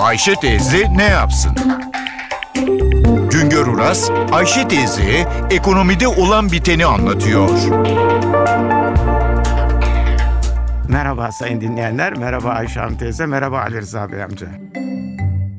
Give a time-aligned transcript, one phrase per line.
[0.00, 1.52] Ayşe teyze ne yapsın?
[3.30, 7.50] Güngör Uras, Ayşe teyze ekonomide olan biteni anlatıyor.
[10.88, 14.46] Merhaba sayın dinleyenler, merhaba Ayşe Hanım teyze, merhaba Ali Rıza Bey amca.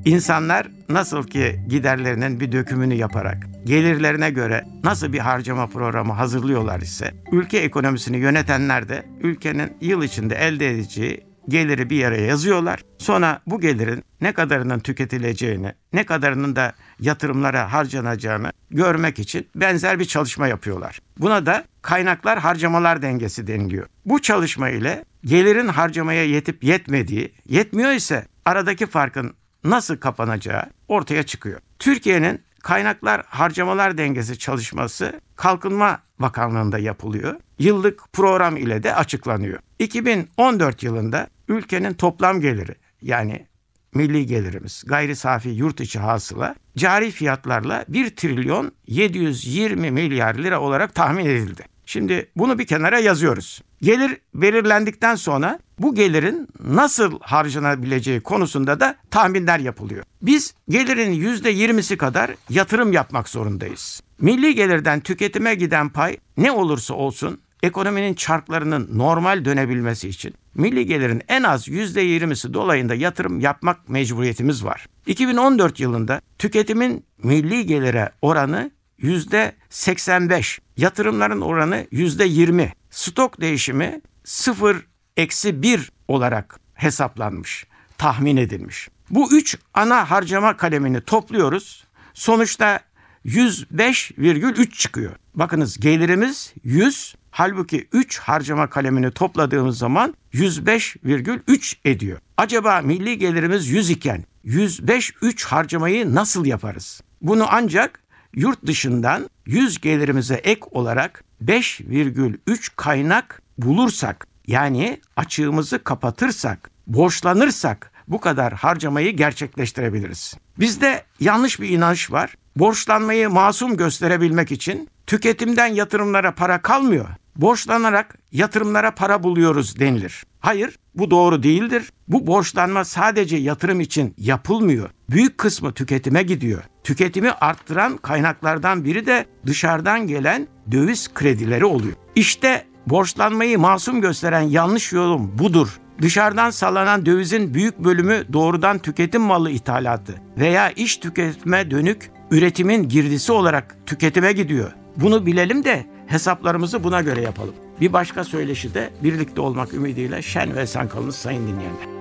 [0.05, 7.11] İnsanlar nasıl ki giderlerinin bir dökümünü yaparak gelirlerine göre nasıl bir harcama programı hazırlıyorlar ise
[7.31, 12.81] ülke ekonomisini yönetenler de ülkenin yıl içinde elde edeceği geliri bir yere yazıyorlar.
[12.97, 20.05] Sonra bu gelirin ne kadarının tüketileceğini, ne kadarının da yatırımlara harcanacağını görmek için benzer bir
[20.05, 20.99] çalışma yapıyorlar.
[21.17, 23.87] Buna da kaynaklar harcamalar dengesi deniliyor.
[24.05, 31.59] Bu çalışma ile gelirin harcamaya yetip yetmediği, yetmiyor ise aradaki farkın nasıl kapanacağı ortaya çıkıyor.
[31.79, 37.35] Türkiye'nin kaynaklar harcamalar dengesi çalışması Kalkınma Bakanlığı'nda yapılıyor.
[37.59, 39.59] Yıllık program ile de açıklanıyor.
[39.79, 43.47] 2014 yılında ülkenin toplam geliri yani
[43.93, 50.95] milli gelirimiz gayri safi yurt içi hasıla cari fiyatlarla 1 trilyon 720 milyar lira olarak
[50.95, 51.63] tahmin edildi.
[51.85, 53.61] Şimdi bunu bir kenara yazıyoruz.
[53.81, 60.03] Gelir belirlendikten sonra bu gelirin nasıl harcanabileceği konusunda da tahminler yapılıyor.
[60.21, 64.01] Biz gelirin %20'si kadar yatırım yapmak zorundayız.
[64.21, 71.21] Milli gelirden tüketime giden pay ne olursa olsun ekonominin çarklarının normal dönebilmesi için milli gelirin
[71.27, 74.85] en az %20'si dolayında yatırım yapmak mecburiyetimiz var.
[75.05, 84.85] 2014 yılında tüketimin milli gelire oranı %85, yatırımların oranı %20, stok değişimi 0
[85.17, 87.65] eksi 1 olarak hesaplanmış,
[87.97, 88.89] tahmin edilmiş.
[89.09, 91.83] Bu üç ana harcama kalemini topluyoruz.
[92.13, 92.79] Sonuçta
[93.25, 95.15] 105,3 çıkıyor.
[95.35, 102.19] Bakınız gelirimiz 100, halbuki 3 harcama kalemini topladığımız zaman 105,3 ediyor.
[102.37, 107.01] Acaba milli gelirimiz 100 iken 105,3 harcamayı nasıl yaparız?
[107.21, 107.99] Bunu ancak
[108.35, 118.53] yurt dışından 100 gelirimize ek olarak 5,3 kaynak bulursak yani açığımızı kapatırsak, borçlanırsak bu kadar
[118.53, 120.33] harcamayı gerçekleştirebiliriz.
[120.59, 122.35] Bizde yanlış bir inanç var.
[122.55, 127.07] Borçlanmayı masum gösterebilmek için tüketimden yatırımlara para kalmıyor.
[127.35, 130.23] Borçlanarak yatırımlara para buluyoruz denilir.
[130.39, 131.91] Hayır, bu doğru değildir.
[132.07, 134.89] Bu borçlanma sadece yatırım için yapılmıyor.
[135.09, 136.63] Büyük kısmı tüketime gidiyor.
[136.83, 141.95] Tüketimi arttıran kaynaklardan biri de dışarıdan gelen döviz kredileri oluyor.
[142.15, 145.79] İşte borçlanmayı masum gösteren yanlış yorum budur.
[146.01, 153.31] Dışarıdan sallanan dövizin büyük bölümü doğrudan tüketim malı ithalatı veya iş tüketime dönük üretimin girdisi
[153.31, 154.71] olarak tüketime gidiyor.
[154.97, 157.55] Bunu bilelim de hesaplarımızı buna göre yapalım.
[157.81, 162.00] Bir başka söyleşi de birlikte olmak ümidiyle şen ve esen kalınız sayın dinleyenler.